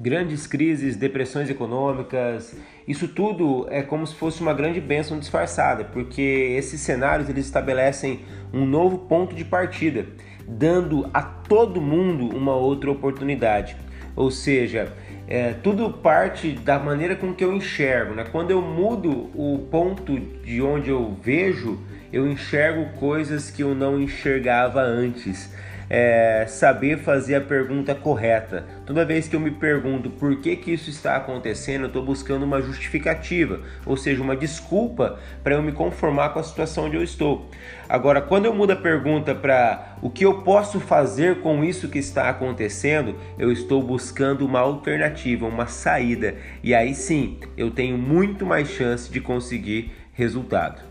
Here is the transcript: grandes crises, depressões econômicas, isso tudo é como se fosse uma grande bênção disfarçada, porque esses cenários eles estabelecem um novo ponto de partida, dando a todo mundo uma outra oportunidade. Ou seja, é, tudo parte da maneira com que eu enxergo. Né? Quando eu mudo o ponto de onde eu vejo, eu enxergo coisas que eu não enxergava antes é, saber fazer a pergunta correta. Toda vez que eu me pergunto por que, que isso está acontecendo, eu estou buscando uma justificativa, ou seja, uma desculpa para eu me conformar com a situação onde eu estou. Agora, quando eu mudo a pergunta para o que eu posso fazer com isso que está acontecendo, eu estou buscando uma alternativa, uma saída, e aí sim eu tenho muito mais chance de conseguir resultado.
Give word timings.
grandes 0.00 0.46
crises, 0.46 0.96
depressões 0.96 1.50
econômicas, 1.50 2.56
isso 2.88 3.06
tudo 3.06 3.66
é 3.70 3.82
como 3.82 4.06
se 4.06 4.14
fosse 4.14 4.40
uma 4.40 4.54
grande 4.54 4.80
bênção 4.80 5.18
disfarçada, 5.18 5.84
porque 5.84 6.22
esses 6.56 6.80
cenários 6.80 7.28
eles 7.28 7.44
estabelecem 7.44 8.20
um 8.50 8.64
novo 8.64 8.98
ponto 8.98 9.34
de 9.34 9.44
partida, 9.44 10.06
dando 10.48 11.08
a 11.12 11.20
todo 11.20 11.82
mundo 11.82 12.34
uma 12.34 12.56
outra 12.56 12.90
oportunidade. 12.90 13.76
Ou 14.16 14.30
seja, 14.30 14.92
é, 15.28 15.52
tudo 15.52 15.90
parte 15.90 16.52
da 16.52 16.78
maneira 16.78 17.14
com 17.14 17.34
que 17.34 17.44
eu 17.44 17.52
enxergo. 17.52 18.14
Né? 18.14 18.24
Quando 18.32 18.50
eu 18.50 18.60
mudo 18.62 19.30
o 19.34 19.66
ponto 19.70 20.18
de 20.18 20.62
onde 20.62 20.90
eu 20.90 21.16
vejo, 21.22 21.78
eu 22.12 22.26
enxergo 22.26 22.98
coisas 22.98 23.50
que 23.50 23.62
eu 23.62 23.74
não 23.74 24.00
enxergava 24.00 24.80
antes 24.80 25.54
é, 25.90 26.46
saber 26.46 26.98
fazer 26.98 27.34
a 27.34 27.40
pergunta 27.40 27.96
correta. 27.96 28.64
Toda 28.86 29.04
vez 29.04 29.26
que 29.26 29.34
eu 29.34 29.40
me 29.40 29.50
pergunto 29.50 30.08
por 30.08 30.40
que, 30.40 30.54
que 30.54 30.72
isso 30.72 30.88
está 30.88 31.16
acontecendo, 31.16 31.82
eu 31.82 31.86
estou 31.88 32.04
buscando 32.04 32.44
uma 32.44 32.62
justificativa, 32.62 33.60
ou 33.84 33.96
seja, 33.96 34.22
uma 34.22 34.36
desculpa 34.36 35.18
para 35.42 35.56
eu 35.56 35.62
me 35.62 35.72
conformar 35.72 36.28
com 36.28 36.38
a 36.38 36.44
situação 36.44 36.84
onde 36.84 36.96
eu 36.96 37.02
estou. 37.02 37.50
Agora, 37.88 38.22
quando 38.22 38.44
eu 38.44 38.54
mudo 38.54 38.70
a 38.70 38.76
pergunta 38.76 39.34
para 39.34 39.96
o 40.00 40.08
que 40.08 40.24
eu 40.24 40.42
posso 40.42 40.78
fazer 40.78 41.40
com 41.40 41.64
isso 41.64 41.88
que 41.88 41.98
está 41.98 42.28
acontecendo, 42.28 43.16
eu 43.36 43.50
estou 43.50 43.82
buscando 43.82 44.46
uma 44.46 44.60
alternativa, 44.60 45.46
uma 45.46 45.66
saída, 45.66 46.36
e 46.62 46.72
aí 46.72 46.94
sim 46.94 47.38
eu 47.56 47.70
tenho 47.70 47.98
muito 47.98 48.46
mais 48.46 48.68
chance 48.68 49.10
de 49.10 49.20
conseguir 49.20 49.90
resultado. 50.12 50.89